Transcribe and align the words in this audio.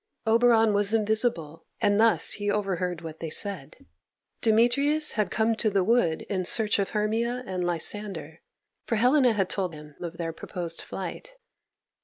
Oberon 0.25 0.73
was 0.73 0.95
invisible, 0.95 1.67
and 1.79 1.99
thus 1.99 2.31
he 2.31 2.49
overheard 2.49 3.01
what 3.01 3.19
they 3.19 3.29
said. 3.29 3.85
Demetrius 4.41 5.11
had 5.11 5.29
come 5.29 5.53
to 5.57 5.69
the 5.69 5.83
wood 5.83 6.23
in 6.23 6.43
search 6.43 6.79
of 6.79 6.89
Hermia 6.89 7.43
and 7.45 7.63
Lysander, 7.63 8.41
for 8.87 8.95
Helena 8.95 9.33
had 9.33 9.47
told 9.47 9.75
him 9.75 9.93
of 9.99 10.17
their 10.17 10.33
proposed 10.33 10.81
flight. 10.81 11.35